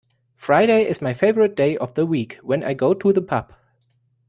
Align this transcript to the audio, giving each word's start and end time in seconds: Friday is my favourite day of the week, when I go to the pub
Friday 0.33 0.81
is 0.87 0.99
my 0.99 1.13
favourite 1.13 1.53
day 1.53 1.77
of 1.77 1.93
the 1.93 2.07
week, 2.07 2.39
when 2.41 2.63
I 2.63 2.73
go 2.73 2.95
to 2.95 3.13
the 3.13 3.21
pub 3.21 3.53